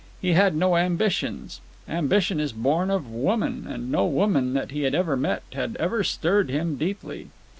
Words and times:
He 0.19 0.33
had 0.33 0.55
no 0.55 0.77
ambitions. 0.77 1.61
Ambition 1.87 2.39
is 2.39 2.53
born 2.53 2.89
of 2.89 3.11
woman, 3.11 3.67
and 3.69 3.91
no 3.91 4.07
woman 4.07 4.53
that 4.55 4.71
he 4.71 4.81
had 4.81 4.95
ever 4.95 5.15
met 5.15 5.43
had 5.53 5.75
ever 5.79 6.03
stirred 6.03 6.49
him 6.49 6.75
deeply. 6.75 7.27